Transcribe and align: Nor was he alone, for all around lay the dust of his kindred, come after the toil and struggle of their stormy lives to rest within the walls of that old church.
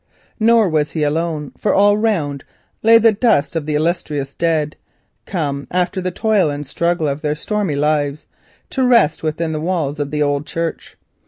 Nor 0.39 0.67
was 0.67 0.93
he 0.93 1.03
alone, 1.03 1.51
for 1.59 1.75
all 1.75 1.93
around 1.93 2.43
lay 2.81 2.97
the 2.97 3.11
dust 3.11 3.55
of 3.55 3.67
his 3.67 4.03
kindred, 4.03 4.75
come 5.27 5.67
after 5.69 6.01
the 6.01 6.09
toil 6.09 6.49
and 6.49 6.65
struggle 6.65 7.07
of 7.07 7.21
their 7.21 7.35
stormy 7.35 7.75
lives 7.75 8.25
to 8.71 8.83
rest 8.83 9.21
within 9.21 9.51
the 9.51 9.61
walls 9.61 9.99
of 9.99 10.09
that 10.09 10.21
old 10.23 10.47
church. 10.47 10.97